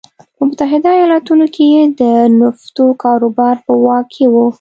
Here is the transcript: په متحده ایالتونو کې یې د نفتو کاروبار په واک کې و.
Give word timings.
په 0.37 0.41
متحده 0.47 0.89
ایالتونو 0.97 1.45
کې 1.53 1.63
یې 1.73 1.83
د 1.99 2.01
نفتو 2.39 2.85
کاروبار 3.03 3.55
په 3.65 3.71
واک 3.83 4.05
کې 4.13 4.25
و. 4.29 4.35